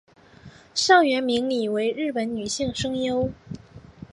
[0.73, 3.31] 上原明里为日本女性声优。